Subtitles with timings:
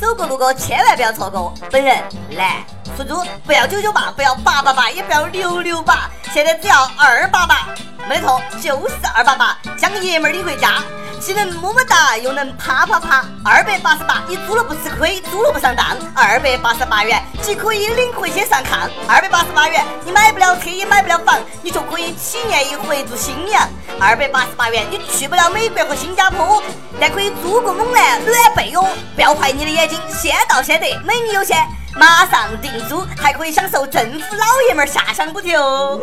[0.00, 1.52] 走过路过千万不要错过。
[1.70, 2.64] 本人来
[2.96, 7.68] 出租，不要九九八，不要八八八，也不要六六八，现在只要二八八，
[8.08, 10.82] 没错，就是二八八，将爷们儿领回家。
[11.20, 15.86] 既能么么哒，又能啪啪啪，二百八十八，你租了不吃亏，租了不上当。
[16.14, 18.88] 二百八十八元，既可以领回去上炕。
[19.06, 23.68] 二百八十八元，你买不了车，也买不了房，你就可以体验一回住新娘。
[24.00, 26.62] 二百八十八元，你去不了美国和新加坡，
[26.98, 28.88] 但可以租个猛男暖被窝。
[29.14, 31.58] 不要坏你的眼睛，先到先得，美女优先，
[31.96, 36.00] 马上订租，还可以享受政府老爷们下乡补贴哦。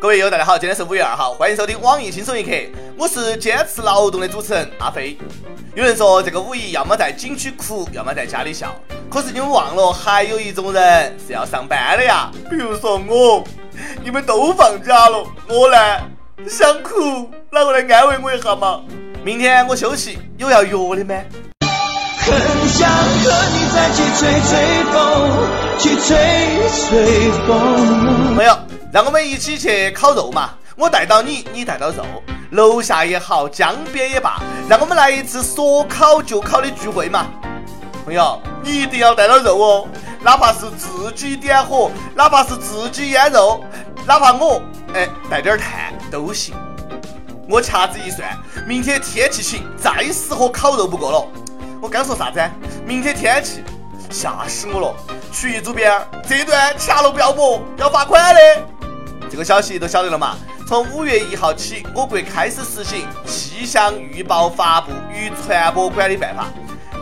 [0.00, 2.52] 各位友，大家好，今天是五月二号，欢迎收听网易轻松一刻，
[2.96, 5.18] 我是坚持劳动的主持人阿飞。
[5.74, 8.72] 有人说这个五一要么在景区哭，要么在家里笑，
[9.10, 13.42] 可是你们忘了还有一种人是要上班的呀，比如说我，
[14.04, 15.76] 你们都放假了，我呢
[16.48, 18.80] 想哭，哪个来安慰我一下嘛？
[19.24, 21.20] 明天我休息，有要约的吗？
[22.20, 25.02] 很想和你再去吹吹风，
[25.76, 26.14] 去吹
[26.86, 28.36] 吹风。
[28.36, 28.56] 没有。
[28.90, 30.50] 让我们一起去烤肉嘛！
[30.74, 32.02] 我带到你，你带到肉，
[32.52, 37.26] 楼下也好，江边也罢，让我们来一次说烤就烤的聚会嘛！
[38.06, 39.88] 朋友，你一定要带到肉哦，
[40.22, 43.62] 哪怕是自己点火，哪怕是自己腌肉，
[44.06, 44.62] 哪怕我
[44.94, 46.54] 哎带点炭都行。
[47.46, 48.26] 我掐指一算，
[48.66, 51.28] 明天天气晴，再适合烤肉不过了。
[51.82, 52.40] 我刚说啥子？
[52.86, 53.62] 明天天气，
[54.10, 54.94] 吓死我了！
[55.30, 55.92] 曲艺主编，
[56.26, 58.40] 这段掐了不要播，要罚款的。
[59.30, 60.36] 这个消息都晓得了嘛？
[60.66, 66.46] 从五月一号起，我国开始实行气象预报发布与传播管理办法。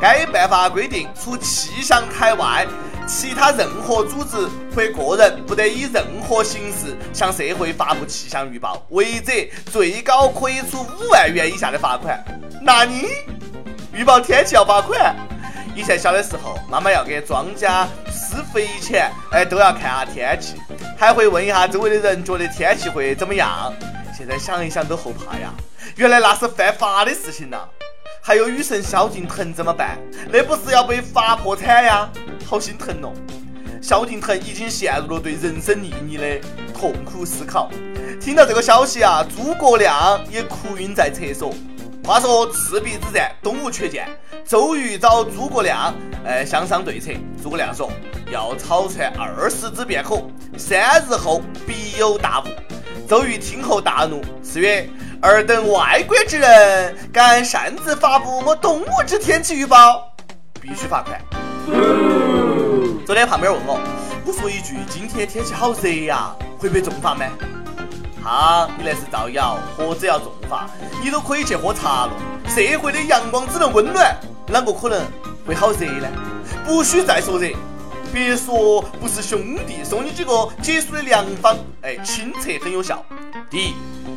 [0.00, 2.66] 该办法规定，除气象台外，
[3.06, 4.36] 其他任何组织
[4.74, 9.32] 或个人不得以任何形式向社会发布气象预报，违者
[9.72, 12.22] 最高可以处五万元以下的罚款。
[12.60, 13.06] 那你
[13.94, 15.16] 预报天气要罚款？
[15.76, 20.54] 以前小的时候，妈妈要给庄稼施肥前，哎，都要看下天气。
[20.96, 23.70] 还会问一下周围的人，觉得天气会怎么样？
[24.16, 25.52] 现在想一想都后怕呀！
[25.96, 27.58] 原来那是犯法的事情呐！
[28.22, 29.98] 还有雨神萧敬腾怎么办？
[30.32, 32.08] 那不是要被罚破产呀？
[32.46, 33.12] 好心疼哦！
[33.82, 36.40] 萧敬腾已经陷入了对人生意义的
[36.72, 37.70] 痛苦思考。
[38.18, 41.52] 听到这个消息啊，诸葛亮也哭晕在厕所。
[42.06, 44.08] 话说赤壁之战，东吴缺箭，
[44.46, 45.92] 周瑜找诸葛亮，
[46.24, 47.10] 呃，商商对策。
[47.42, 47.90] 诸葛亮说。
[48.30, 50.20] 要草船二十之便可，
[50.58, 52.44] 三日后必有大雾。
[53.08, 54.88] 周瑜听后大怒，是曰
[55.22, 60.12] ：“尔等外国之人，敢擅自发布我东吴之天气预报，
[60.60, 61.20] 必须罚款。”
[63.06, 63.80] 昨天旁边问我，
[64.24, 67.24] 我说一句：“今天天气好热呀，会被重罚吗？”
[68.26, 70.68] 啊，你那是造谣，何止要重罚？
[71.00, 72.12] 你都可以去喝茶了。
[72.48, 74.16] 社会的阳光只能温暖，
[74.48, 75.00] 啷个可能
[75.46, 76.08] 会好热呢？
[76.66, 77.48] 不许再说热。
[78.12, 81.56] 别说不是兄弟，送你几个解暑的良方。
[81.82, 83.04] 哎，亲测很有效。
[83.48, 83.74] 第一，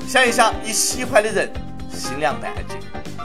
[0.08, 1.52] 想一想你喜欢的人，
[1.92, 2.76] 心凉半截；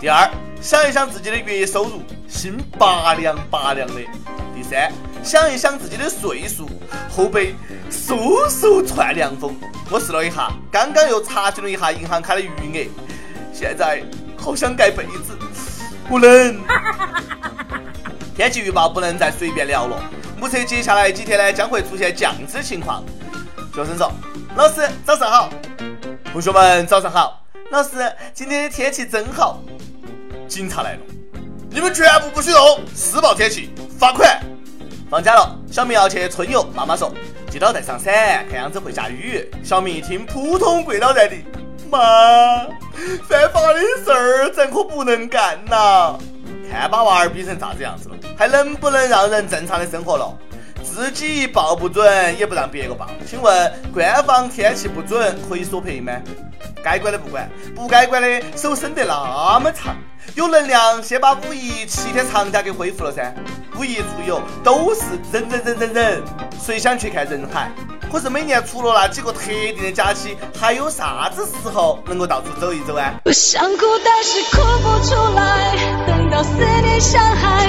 [0.00, 0.28] 第二，
[0.61, 4.03] 想一想自己的月收入，心拔凉拔凉的；
[4.55, 4.93] 第三，
[5.25, 6.69] 想一想自己的岁数，
[7.11, 7.55] 后背
[7.91, 9.57] 嗖嗖窜凉风。
[9.91, 12.89] 我试了一下，刚刚又查询了一下银行卡的余额，
[13.53, 14.03] 现在
[14.37, 15.33] 好想盖被子，
[16.09, 16.61] 不能。
[18.37, 19.99] 天气预报不能再随便聊了。
[20.39, 23.03] 目测接下来几天呢，将会出现降脂情况。
[23.75, 24.12] 学生说
[24.56, 25.49] ：“老师，早上好。”
[26.33, 27.43] 同学们，早上好。
[27.71, 27.91] 老师，
[28.35, 29.62] 今天的天气真好。
[30.47, 31.01] 警察来了，
[31.71, 32.81] 你们全部不许动！
[32.95, 34.44] 施暴天气，罚款。
[35.15, 36.67] 放假了，小明要去春游。
[36.75, 37.15] 妈妈说
[37.49, 41.45] ：“记得带上伞，看样子会下雨。”小明一听，扑通跪倒在地。
[41.89, 41.99] 妈，
[43.29, 46.19] 犯法的事儿咱可不能干呐？
[46.69, 50.37] 看把娃儿逼成啥子样子了，还能不能让人正常的生活了？
[50.94, 53.10] 自己报不准，也不让别个报。
[53.28, 56.12] 请问官方天气不准可以索赔吗？
[56.84, 59.97] 该管的不管，不该管的手伸得那么长，
[60.37, 63.35] 有能量先把五一七天长假给恢复了噻。
[63.76, 65.00] 五一出游都是
[65.32, 66.23] 人人人人人，
[66.64, 67.73] 谁想去看人海？
[68.12, 73.14] 可是每年除了那几个特定的假期，还有啥子时候能够到处走一走啊？
[73.25, 75.75] 我想哭，但是哭不出来。
[76.06, 77.69] 等到思念像海。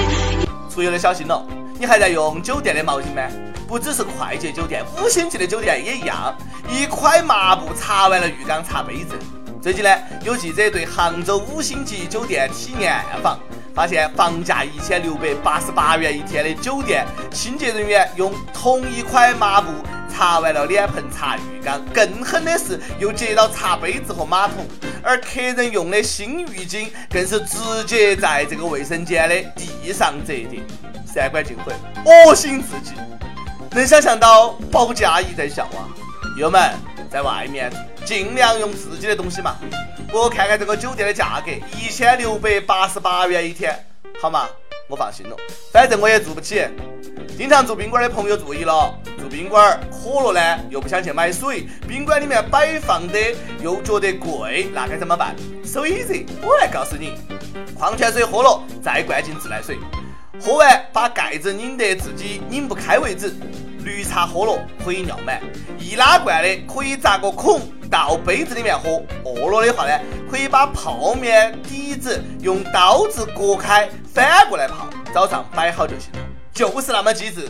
[0.72, 1.42] 出游的小心了，
[1.78, 3.22] 你还在用酒店的毛巾吗？
[3.68, 6.34] 不只是快捷酒店，五星级的酒店也一样，
[6.70, 9.14] 一块抹布擦完了浴缸擦杯子。
[9.60, 9.90] 最近呢，
[10.24, 13.38] 有记者对杭州五星级酒店体验暗访，
[13.74, 19.70] 发现房价一千六百八十八元一天的酒店，清洁人员用同一块抹布。
[20.08, 24.66] 擦完了脸盆擦浴缸，更狠的是又接到擦杯子和马桶，
[25.02, 30.62] 而客人用的新浴巾更是直接在这个卫生间的地上折叠，
[31.16, 31.72] 三观尽毁，
[32.04, 32.92] 恶心至极。
[33.70, 35.88] 能想象到保洁阿姨在笑啊！
[36.38, 36.70] 友们
[37.10, 37.72] 在外面
[38.04, 39.56] 尽量用自己的东西嘛。
[40.12, 43.74] 我看看这个酒店的价格，一千六百八十八元一天，
[44.20, 44.46] 好吗？
[44.90, 45.34] 我放心了，
[45.72, 46.62] 反正我也住不起。
[47.38, 53.18] 经常住宾馆的朋友注意了，住宾馆渴了呢，又不想去买水，宾馆里面摆放的
[53.62, 55.34] 又觉得贵，那该怎么办
[55.64, 57.14] ？So easy，我来告诉你，
[57.74, 59.78] 矿泉水喝了再灌进自来水，
[60.40, 63.34] 喝完把盖子拧得自己拧不开为止。
[63.84, 65.40] 绿茶喝了可以尿满，
[65.78, 69.00] 易拉罐的可以扎个孔倒杯子里面喝。
[69.24, 69.96] 饿了的话呢，
[70.28, 76.18] 可以把泡面底子用刀子割开，反过来泡，早上摆好就行了。
[76.52, 77.48] 就是那么机智。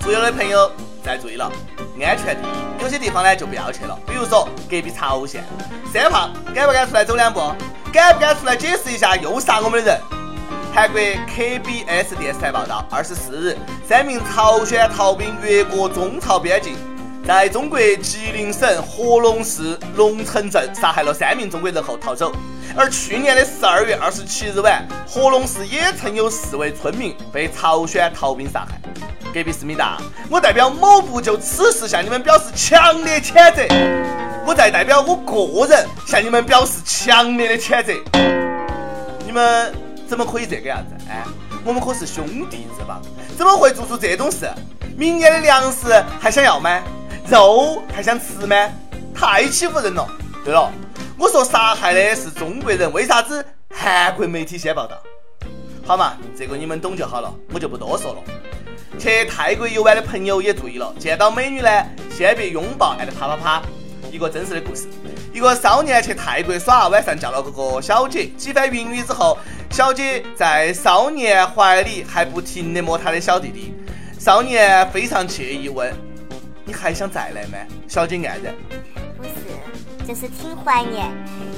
[0.00, 0.70] 住友的朋友
[1.02, 1.50] 再注意了，
[1.98, 2.82] 安全第一。
[2.82, 5.42] 有些地方呢就不要去了，比如说隔壁曹县。
[5.90, 7.40] 三胖敢不敢出来走两步？
[7.90, 10.00] 敢不敢出来解释一下又杀我们的人？
[10.74, 13.56] 韩国 KBS 电视台报道，二十四日，
[13.88, 16.74] 三名朝鲜逃兵越过中朝边境，
[17.24, 22.32] 在中国吉林省合龙市龙城镇杀害了三名中国人后逃走。
[22.76, 28.80] 而去年的十二月二十七日晚，合龙市也曾有四位村民被朝鲜逃兵杀害。
[29.32, 29.98] 隔壁思密达，
[30.28, 33.62] 我代表某部就此事向你们表示强烈谴责。
[34.44, 37.92] 我再代表我个人向你们表示强烈的谴责。
[39.24, 39.83] 你们。
[40.14, 40.94] 怎么可以这个样子？
[41.10, 41.24] 哎，
[41.64, 43.02] 我们可是兄弟是吧，
[43.36, 44.48] 怎么会做出这种事？
[44.96, 46.80] 明年的粮食还想要吗？
[47.28, 48.54] 肉还想吃吗？
[49.12, 50.08] 太欺负人了！
[50.44, 50.70] 对了，
[51.18, 54.96] 我说杀害的是中国人，为啥子韩国媒体先报道？
[55.84, 58.22] 好嘛，这个你们懂就好了，我就不多说了。
[59.00, 61.68] 去泰国游玩的朋友也注意了，见到美女呢，
[62.08, 63.62] 先别拥抱，挨得啪啪啪。
[64.12, 64.86] 一个真实的故事。
[65.34, 69.36] 一个少年去泰国耍，晚上叫了个个小姐，几番云雨之后，
[69.68, 73.74] 小姐在少年怀里还不停的摸他的小弟弟。
[74.16, 75.92] 少年非常惬意问
[76.64, 77.58] ：“你还想再来吗？”
[77.88, 78.54] 小姐黯然
[79.18, 81.10] ：“不是，就是挺怀念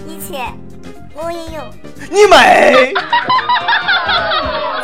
[0.08, 0.54] 以前
[1.16, 1.64] 我也有。”
[2.10, 2.92] 你妹！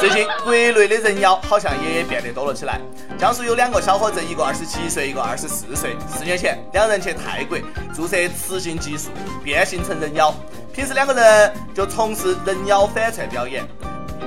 [0.00, 2.80] 最近国内的人妖好像也变得多了起来。
[3.16, 5.94] 江苏有两个小伙子，一个二十七岁，一个二十四岁。
[6.08, 7.56] 四年前，两人去泰国
[7.94, 9.10] 注射雌性激素，
[9.44, 10.34] 变性成人妖。
[10.74, 13.64] 平时两个人就从事人妖反串表演。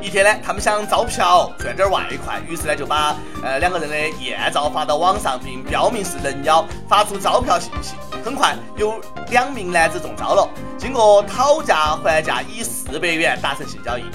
[0.02, 7.96] 一天呢，他们想招嫖赚点外快，于是呢就把呃两个人的艳照发到网上，并标明是人妖，发出招嫖信息。
[8.26, 9.00] 很快，有
[9.30, 10.50] 两名男子中招了。
[10.80, 14.06] 经过讨价还价，以四百元达成性交易。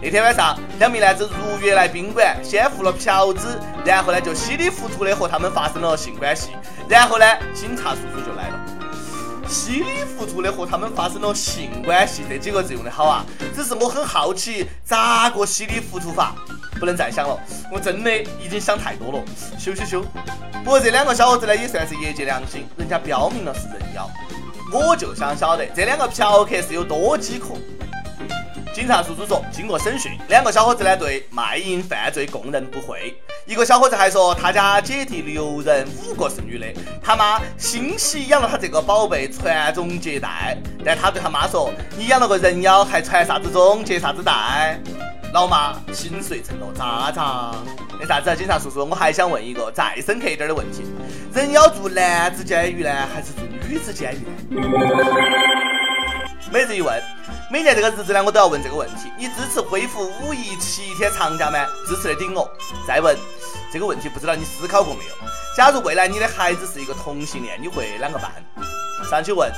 [0.00, 6.52] 那天晚上，两名男子如约来宾馆，先付了嫖资，然后呢就稀里糊涂的和他们发生了性关系。
[6.88, 8.58] 然后呢，警察叔叔就来了。
[9.46, 13.22] 稀里糊涂的和他们发生了性关系，这几个字用的好啊！
[13.54, 16.34] 只是我很好奇，咋个稀里糊涂法？
[16.78, 17.38] 不能再想了，
[17.72, 18.10] 我真的
[18.42, 19.24] 已经想太多了。
[19.58, 20.04] 羞羞羞！
[20.64, 24.08] 不过这两个小伙子呢，也算是业界良心，人家标明了是人妖。
[24.72, 27.54] 我就想晓得这两个嫖客是有多饥渴。
[28.74, 33.18] 警察叔叔说，经过审讯，两个小伙子呢对卖淫犯罪供认不讳。
[33.44, 36.66] 一个小伙子还说，他家姐弟六人，五个是女的，
[37.02, 40.56] 他妈欣喜养了他这个宝贝，传宗接代。
[40.84, 44.78] 但他对他妈说：“你养了个人妖，还传啥子宗，接啥子代？”
[45.32, 47.52] 老妈心碎成了渣渣。
[48.00, 50.84] 那啥子啊，警察叔叔，我还想问一个再深刻一点的问题：
[51.34, 54.26] 人妖住男子监狱呢，还是住女子监狱？
[56.50, 57.02] 每日一问。
[57.50, 61.66] 每年这个日子呢，我都要问这个问题：你支持恢复五一七天长假吗？
[61.86, 62.50] 支持的顶我。
[62.86, 63.16] 再问
[63.72, 65.10] 这个问题，不知道你思考过没有？
[65.56, 68.30] 假如未来你的孩子是一个同性恋，你会啷个办？
[69.10, 69.50] 上去问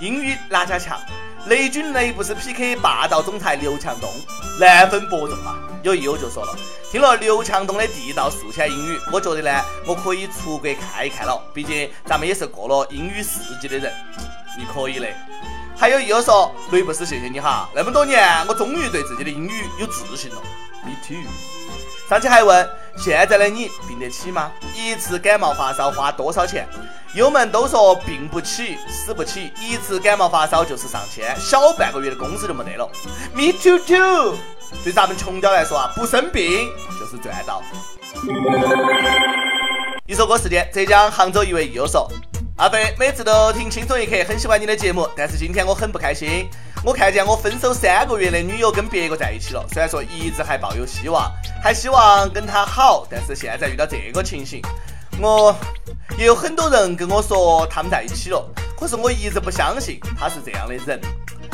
[0.00, 0.98] 英语哪家强？
[1.46, 4.10] 雷军雷不是 PK 霸道总裁刘强东，
[4.58, 5.56] 难分伯仲嘛。
[5.82, 6.56] 有益友就说了，
[6.90, 11.38] 听了刘强东的地道宿迁英语，我觉得呢，我可以出国看一看了。
[11.52, 13.92] 毕竟咱们也是过了英语四级的人，
[14.58, 15.06] 你可以的。
[15.76, 20.40] 还有益友说，雷布斯，谢谢你哈，那么多年，我终于对自己的英语有自信了。
[20.82, 21.18] Me too。
[22.08, 22.68] 上期还问，
[22.98, 24.52] 现在的你病得起吗？
[24.76, 26.68] 一次感冒发烧花多少钱？
[27.14, 32.88] 友们都说病不起，死不起，一次感冒发烧就是上千，小半个月的工资就没得了。
[33.32, 34.36] Me too too。
[34.82, 36.68] 对咱们穷屌来说啊，不生病
[37.00, 37.62] 就是赚到。
[40.06, 42.06] 一首歌时间，浙江杭州一位益友说。
[42.56, 46.48] 阿飞每次都听轻松一刻，很喜欢你的节目，但是今天我很不开心。
[46.84, 54.60] 我看见我分手三个月的女友跟别个在一起了，虽然说一直还抱有希望，还希望跟他好，但是现在遇到这个情形，
[55.18, 55.56] 我
[56.18, 58.46] 也有很多人跟我说他们在一起了，
[58.78, 61.00] 可是我一直不相信他是这样的人。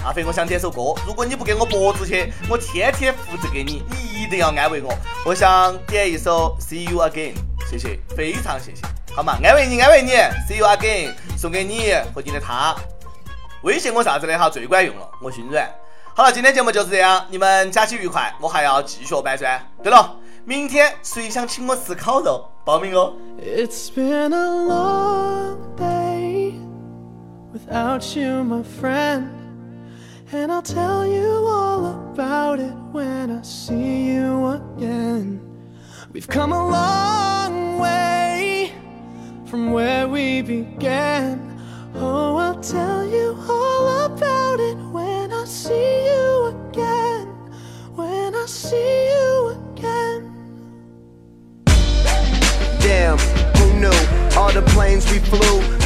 [0.05, 4.93] 阿飞，我想点首歌，如果你不给我播出去，我天天复制给你，你一定要安慰我。
[5.25, 7.35] 我想点一首《See You Again》，
[7.71, 8.83] 谢谢，非常谢谢，
[9.15, 10.11] 好嘛，安慰你，安慰你，
[10.49, 12.75] 《See You Again》送给你和你的他。
[13.63, 15.69] 微信我啥子的哈最管用了，我心软。
[16.15, 19.61] 好了，今天节目就是这样，你们假期愉快，我还要继续搬砖。
[19.83, 23.13] 对了，明天谁想请我吃烤肉，报名哦。
[23.39, 26.55] It's been a long day
[27.53, 29.29] without you, my friend.
[30.33, 35.41] And I'll tell you all about it when I see you again.
[36.13, 38.73] We've come a long way
[39.47, 41.50] from where we began.
[41.95, 47.27] Oh, I'll tell you all about it when I see you again.
[47.95, 50.33] When I see you again.
[52.81, 53.19] Damn,
[53.59, 54.39] who knew?
[54.39, 55.61] All the planes we flew,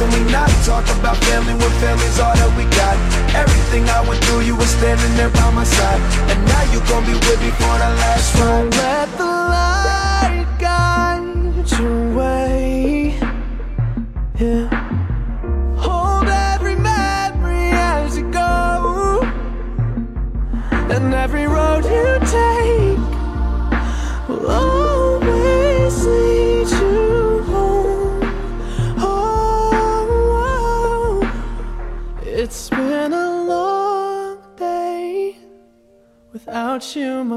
[0.00, 2.96] Can we not talk about family when family's all that we got?
[3.36, 6.00] Everything I went through, you were standing there by my side.
[6.32, 8.72] And now you gon' be with me for the last ride.
[8.80, 9.89] Let the light